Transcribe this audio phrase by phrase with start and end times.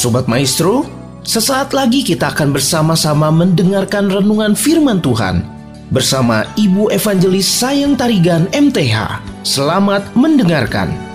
[0.00, 0.88] Sobat Maestro,
[1.28, 5.44] sesaat lagi kita akan bersama-sama mendengarkan renungan firman Tuhan
[5.92, 9.20] bersama Ibu Evangelis Sayang Tarigan MTH.
[9.44, 11.09] Selamat mendengarkan.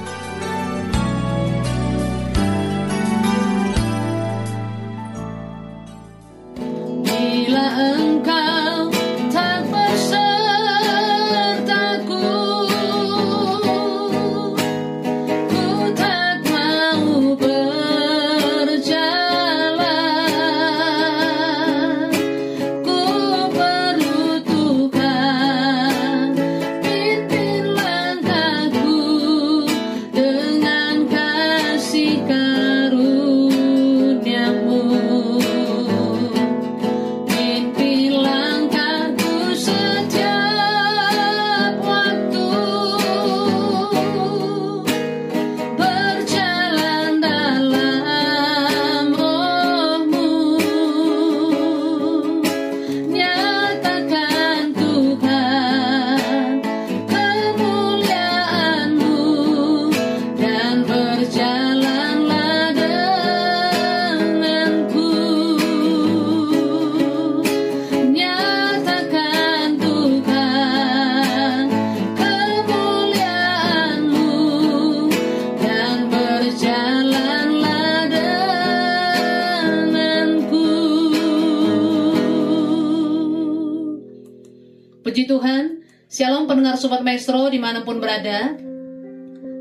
[85.05, 88.57] Puji Tuhan, Shalom pendengar Sobat Maestro di mana pun berada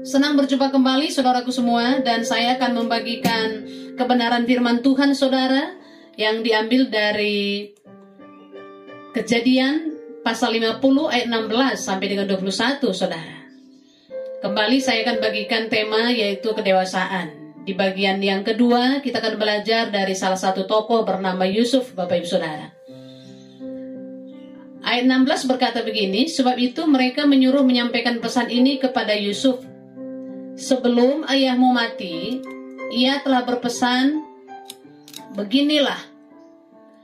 [0.01, 5.77] Senang berjumpa kembali saudaraku semua dan saya akan membagikan kebenaran firman Tuhan saudara
[6.17, 7.77] yang diambil dari
[9.13, 10.81] kejadian pasal 50
[11.13, 13.45] ayat 16 sampai dengan 21 saudara.
[14.41, 17.61] Kembali saya akan bagikan tema yaitu kedewasaan.
[17.69, 22.29] Di bagian yang kedua kita akan belajar dari salah satu tokoh bernama Yusuf Bapak Ibu
[22.29, 22.74] Saudara.
[24.95, 29.59] Ayat 16 berkata begini, sebab itu mereka menyuruh menyampaikan pesan ini kepada Yusuf.
[30.55, 32.39] Sebelum ayahmu mati,
[32.95, 34.23] ia telah berpesan,
[35.35, 35.99] beginilah,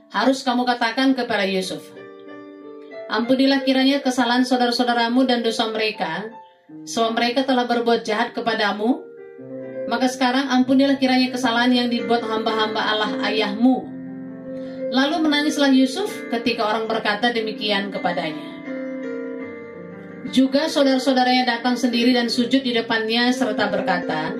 [0.07, 1.83] harus kamu katakan kepada Yusuf.
[3.11, 6.31] Ampunilah kiranya kesalahan saudara-saudaramu dan dosa mereka,
[6.87, 9.03] sebab mereka telah berbuat jahat kepadamu.
[9.91, 13.90] Maka sekarang ampunilah kiranya kesalahan yang dibuat hamba-hamba Allah ayahmu.
[14.91, 18.59] Lalu menangislah Yusuf ketika orang berkata demikian kepadanya.
[20.35, 24.35] Juga saudara-saudaranya datang sendiri dan sujud di depannya serta berkata,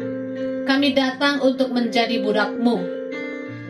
[0.67, 2.83] Kami datang untuk menjadi budakmu.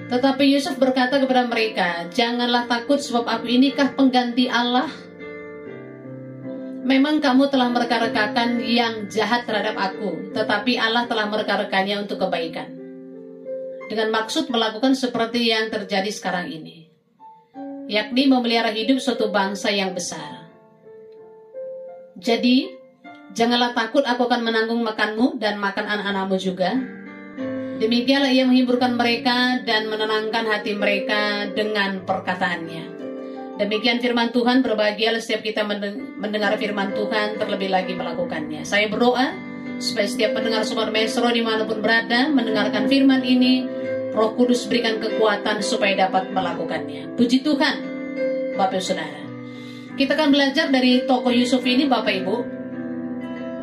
[0.10, 4.90] Tetapi Yusuf berkata kepada mereka, Janganlah takut sebab aku inikah pengganti Allah.
[6.82, 12.81] Memang kamu telah mereka-rekakan yang jahat terhadap aku, tetapi Allah telah mereka-rekannya untuk kebaikan.
[13.92, 16.88] Dengan maksud melakukan seperti yang terjadi sekarang ini,
[17.92, 20.48] yakni memelihara hidup suatu bangsa yang besar.
[22.16, 22.72] Jadi,
[23.36, 26.72] janganlah takut aku akan menanggung makanmu dan makan anak-anakmu juga.
[27.84, 33.04] Demikianlah ia menghiburkan mereka dan menenangkan hati mereka dengan perkataannya.
[33.60, 38.64] Demikian firman Tuhan, berbahagialah setiap kita menden- mendengar firman Tuhan, terlebih lagi melakukannya.
[38.64, 39.36] Saya berdoa
[39.84, 43.81] supaya setiap pendengar Sobat Mesro di mana pun berada mendengarkan firman ini,
[44.12, 47.16] Roh Kudus berikan kekuatan supaya dapat melakukannya.
[47.16, 47.76] Puji Tuhan,
[48.60, 49.24] Bapak Ibu Saudara.
[49.96, 52.36] Kita akan belajar dari tokoh Yusuf ini, Bapak Ibu.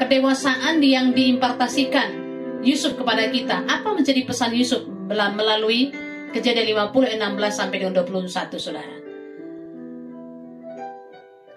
[0.00, 2.08] Kedewasaan yang diimpartasikan
[2.64, 3.66] Yusuf kepada kita.
[3.68, 5.92] Apa menjadi pesan Yusuf melalui
[6.32, 8.96] kejadian 50, 16 sampai dengan 21, Saudara.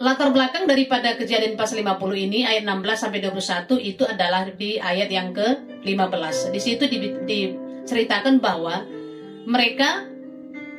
[0.02, 5.14] Latar belakang daripada kejadian pasal 50 ini ayat 16 sampai 21 itu adalah di ayat
[5.14, 6.50] yang ke-15.
[6.50, 8.86] Di situ di- diceritakan bahwa
[9.46, 10.06] mereka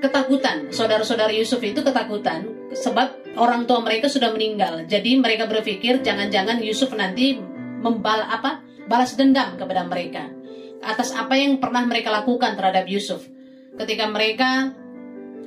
[0.03, 0.71] ketakutan.
[0.75, 4.87] Saudara-saudara Yusuf itu ketakutan sebab orang tua mereka sudah meninggal.
[4.87, 7.39] Jadi mereka berpikir jangan-jangan Yusuf nanti
[7.83, 8.63] membal apa?
[8.83, 10.27] balas dendam kepada mereka
[10.83, 13.23] atas apa yang pernah mereka lakukan terhadap Yusuf.
[13.79, 14.75] Ketika mereka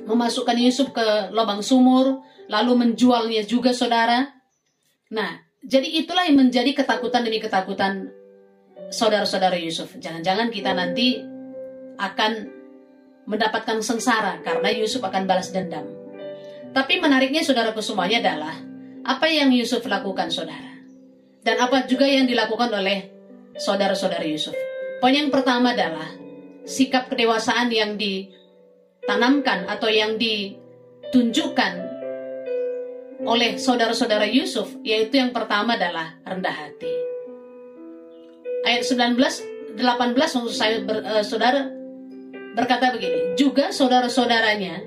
[0.08, 4.32] memasukkan Yusuf ke lubang sumur, lalu menjualnya juga saudara.
[5.12, 5.30] Nah,
[5.60, 8.08] jadi itulah yang menjadi ketakutan demi ketakutan
[8.88, 9.92] saudara-saudara Yusuf.
[10.00, 11.20] Jangan-jangan kita nanti
[11.96, 12.32] akan
[13.26, 15.84] mendapatkan sengsara karena Yusuf akan balas dendam.
[16.70, 18.54] Tapi menariknya saudaraku semuanya adalah
[19.02, 20.76] apa yang Yusuf lakukan saudara.
[21.42, 23.10] Dan apa juga yang dilakukan oleh
[23.54, 24.54] saudara-saudara Yusuf.
[24.98, 26.10] Poin yang pertama adalah
[26.66, 31.72] sikap kedewasaan yang ditanamkan atau yang ditunjukkan
[33.26, 36.92] oleh saudara-saudara Yusuf, yaitu yang pertama adalah rendah hati.
[38.66, 39.78] Ayat 19, 18
[40.18, 41.75] maksud saya ber- eh, saudara
[42.56, 44.80] berkata begini, juga saudara-saudaranya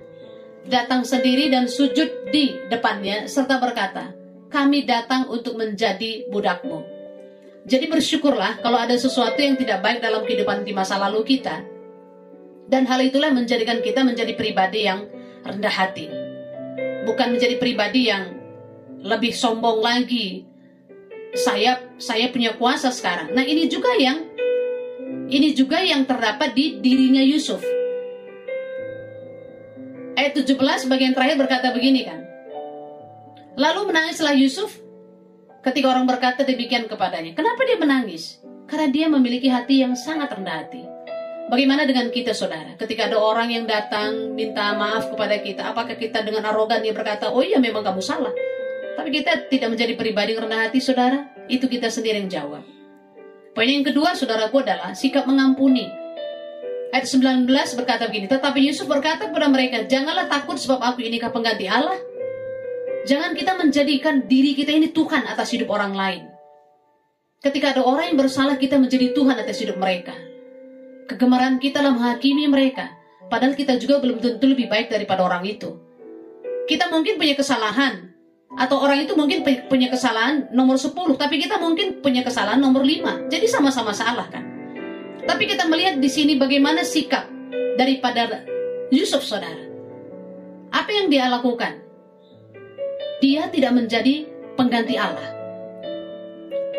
[0.66, 4.18] datang sendiri dan sujud di depannya serta berkata,
[4.50, 6.82] kami datang untuk menjadi budakmu.
[7.70, 11.62] Jadi bersyukurlah kalau ada sesuatu yang tidak baik dalam kehidupan di masa lalu kita.
[12.70, 15.06] Dan hal itulah menjadikan kita menjadi pribadi yang
[15.46, 16.10] rendah hati.
[17.06, 18.38] Bukan menjadi pribadi yang
[19.02, 20.46] lebih sombong lagi.
[21.34, 23.34] Saya saya punya kuasa sekarang.
[23.38, 24.29] Nah, ini juga yang
[25.30, 27.62] ini juga yang terdapat di dirinya Yusuf.
[30.18, 30.58] Ayat 17
[30.90, 32.26] bagian terakhir berkata begini kan.
[33.56, 34.74] Lalu menangislah Yusuf
[35.62, 37.38] ketika orang berkata demikian kepadanya.
[37.38, 38.42] Kenapa dia menangis?
[38.66, 40.84] Karena dia memiliki hati yang sangat rendah hati.
[41.50, 42.78] Bagaimana dengan kita saudara?
[42.78, 47.34] Ketika ada orang yang datang minta maaf kepada kita, apakah kita dengan arogan dia berkata,
[47.34, 48.34] oh iya memang kamu salah.
[48.98, 52.79] Tapi kita tidak menjadi pribadi yang rendah hati saudara, itu kita sendiri yang jawab.
[53.60, 55.84] Poin yang kedua saudaraku adalah sikap mengampuni.
[56.96, 57.44] Ayat 19
[57.76, 62.00] berkata begini, tetapi Yusuf berkata kepada mereka, janganlah takut sebab aku inikah pengganti Allah.
[63.04, 66.24] Jangan kita menjadikan diri kita ini Tuhan atas hidup orang lain.
[67.44, 70.16] Ketika ada orang yang bersalah, kita menjadi Tuhan atas hidup mereka.
[71.12, 72.88] Kegemaran kita lah menghakimi mereka,
[73.28, 75.76] padahal kita juga belum tentu lebih baik daripada orang itu.
[76.64, 78.09] Kita mungkin punya kesalahan,
[78.60, 79.40] atau orang itu mungkin
[79.72, 83.32] punya kesalahan nomor 10, tapi kita mungkin punya kesalahan nomor 5.
[83.32, 84.44] Jadi sama-sama salah kan?
[85.24, 87.24] Tapi kita melihat di sini bagaimana sikap
[87.80, 88.44] daripada
[88.92, 89.64] Yusuf saudara.
[90.76, 91.80] Apa yang dia lakukan?
[93.24, 94.28] Dia tidak menjadi
[94.60, 95.40] pengganti Allah.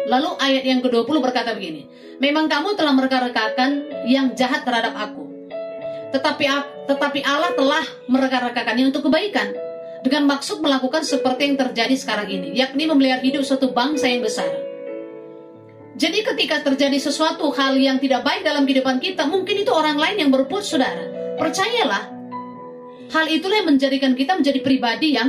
[0.04, 1.88] Lalu ayat yang ke-20 berkata begini,
[2.20, 5.48] Memang kamu telah mereka-rekakan yang jahat terhadap aku.
[6.12, 6.44] Tetapi
[6.92, 9.69] tetapi Allah telah mereka-rekakannya untuk kebaikan
[10.00, 14.48] dengan maksud melakukan seperti yang terjadi sekarang ini, yakni memelihara hidup suatu bangsa yang besar.
[16.00, 20.16] Jadi ketika terjadi sesuatu hal yang tidak baik dalam kehidupan kita, mungkin itu orang lain
[20.16, 21.36] yang berbuat saudara.
[21.36, 22.08] Percayalah,
[23.12, 25.28] hal itulah yang menjadikan kita menjadi pribadi yang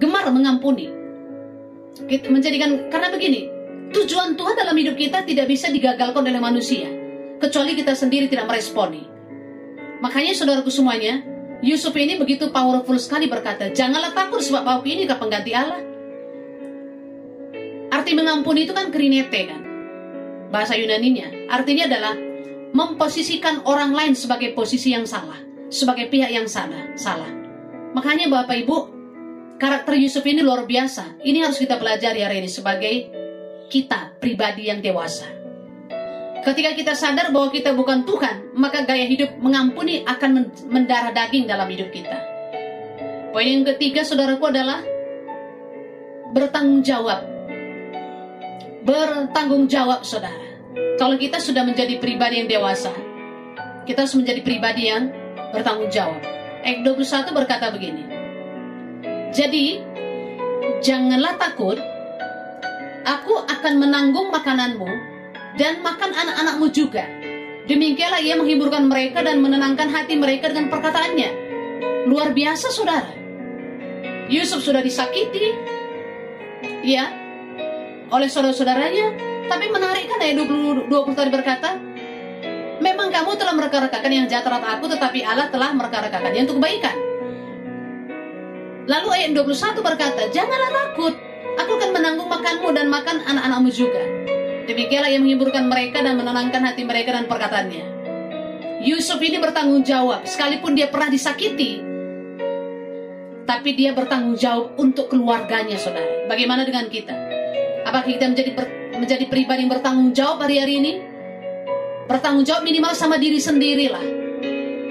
[0.00, 0.88] gemar mengampuni.
[2.08, 3.60] Menjadikan karena begini,
[3.90, 6.86] Tujuan Tuhan dalam hidup kita tidak bisa digagalkan oleh manusia,
[7.42, 9.02] kecuali kita sendiri tidak meresponi.
[9.98, 11.18] Makanya saudaraku semuanya,
[11.60, 15.82] Yusuf ini begitu powerful sekali berkata, janganlah takut sebab aku ini ke pengganti Allah.
[17.92, 19.60] Arti mengampuni itu kan krinete kan,
[20.48, 21.52] bahasa Yunaninya.
[21.52, 22.14] Artinya adalah
[22.72, 25.36] memposisikan orang lain sebagai posisi yang salah,
[25.68, 26.96] sebagai pihak yang salah.
[26.96, 27.28] salah.
[27.92, 28.76] Makanya Bapak Ibu,
[29.60, 31.20] karakter Yusuf ini luar biasa.
[31.20, 32.94] Ini harus kita pelajari hari ini sebagai
[33.68, 35.39] kita pribadi yang dewasa.
[36.40, 41.68] Ketika kita sadar bahwa kita bukan Tuhan, maka gaya hidup mengampuni akan mendarah daging dalam
[41.68, 42.16] hidup kita.
[43.30, 44.80] Poin yang ketiga, saudaraku, adalah
[46.32, 47.28] bertanggung jawab.
[48.82, 50.48] Bertanggung jawab, saudara.
[50.96, 52.92] Kalau kita sudah menjadi pribadi yang dewasa,
[53.84, 55.12] kita harus menjadi pribadi yang
[55.52, 56.24] bertanggung jawab.
[56.64, 58.04] Ayat 21 berkata begini.
[59.30, 59.80] Jadi,
[60.80, 61.76] janganlah takut
[63.00, 65.09] Aku akan menanggung makananmu
[65.56, 67.06] dan makan anak-anakmu juga.
[67.66, 71.30] Demikianlah ia menghiburkan mereka dan menenangkan hati mereka dengan perkataannya.
[72.10, 73.14] Luar biasa saudara.
[74.30, 75.54] Yusuf sudah disakiti,
[76.86, 77.10] ya,
[78.10, 79.30] oleh saudara-saudaranya.
[79.50, 81.70] Tapi menarik kan ayat 20, 20 tadi berkata,
[82.80, 86.96] Memang kamu telah mereka-rekakan yang jahat terhadap aku, tetapi Allah telah mereka-rekakannya untuk kebaikan.
[88.86, 91.14] Lalu ayat 21 berkata, Janganlah takut,
[91.58, 94.00] Aku akan menanggung makanmu dan makan anak-anakmu juga.
[94.70, 97.98] Demikianlah yang menghiburkan mereka dan menenangkan hati mereka dan perkataannya.
[98.86, 101.82] Yusuf ini bertanggung jawab, sekalipun dia pernah disakiti,
[103.50, 106.30] tapi dia bertanggung jawab untuk keluarganya, saudara.
[106.30, 107.10] Bagaimana dengan kita?
[107.82, 108.54] Apakah kita menjadi
[108.94, 110.92] menjadi pribadi yang bertanggung jawab hari-hari ini?
[112.06, 114.06] Bertanggung jawab minimal sama diri sendirilah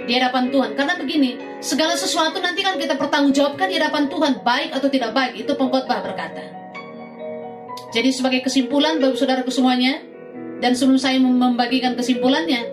[0.03, 0.75] di hadapan Tuhan.
[0.75, 5.47] Karena begini, segala sesuatu nanti kan kita pertanggungjawabkan di hadapan Tuhan, baik atau tidak baik.
[5.47, 6.58] Itu pengkhotbah berkata.
[7.89, 9.97] Jadi sebagai kesimpulan Bapak Saudaraku semuanya,
[10.61, 12.69] dan sebelum saya membagikan kesimpulannya,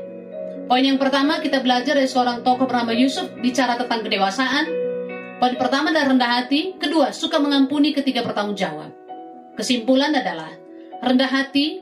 [0.68, 4.66] poin yang pertama kita belajar dari seorang tokoh bernama Yusuf bicara tentang kedewasaan.
[5.40, 8.92] Poin pertama adalah rendah hati, kedua suka mengampuni ketika bertanggung jawab.
[9.56, 10.52] Kesimpulan adalah
[11.00, 11.80] rendah hati,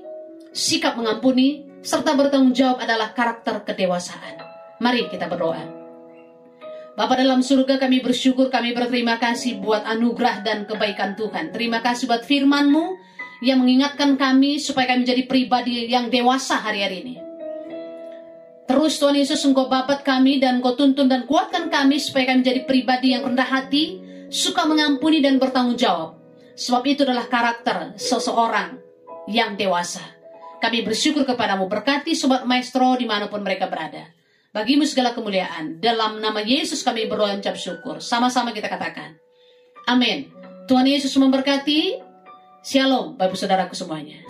[0.55, 4.39] sikap mengampuni, serta bertanggung jawab adalah karakter kedewasaan.
[4.79, 5.83] Mari kita berdoa.
[6.95, 11.51] Bapak dalam surga kami bersyukur, kami berterima kasih buat anugerah dan kebaikan Tuhan.
[11.51, 13.14] Terima kasih buat firman-Mu
[13.45, 17.17] yang mengingatkan kami supaya kami menjadi pribadi yang dewasa hari-hari ini.
[18.65, 22.65] Terus Tuhan Yesus engkau babat kami dan engkau tuntun dan kuatkan kami supaya kami menjadi
[22.65, 24.01] pribadi yang rendah hati,
[24.33, 26.17] suka mengampuni dan bertanggung jawab.
[26.57, 28.81] Sebab itu adalah karakter seseorang
[29.29, 30.01] yang dewasa.
[30.65, 31.69] Kami bersyukur kepadamu.
[31.69, 34.09] Berkati Sobat Maestro di mana pun mereka berada.
[34.55, 35.83] Bagimu segala kemuliaan.
[35.83, 38.01] Dalam nama Yesus kami berdoa ucap syukur.
[38.01, 39.19] Sama-sama kita katakan.
[39.85, 40.33] Amin.
[40.65, 42.14] Tuhan Yesus memberkati.
[42.65, 44.25] Shalom, Bapak Saudaraku semuanya.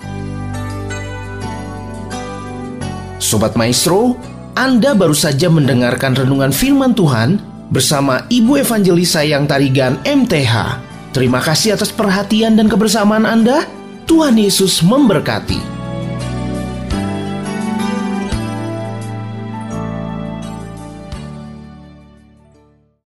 [3.23, 4.19] Sobat Maestro,
[4.59, 7.39] Anda baru saja mendengarkan renungan firman Tuhan
[7.71, 10.51] bersama Ibu Evangelis Sayang Tarigan MTH.
[11.15, 13.71] Terima kasih atas perhatian dan kebersamaan Anda.
[14.11, 15.74] Tuhan Yesus memberkati.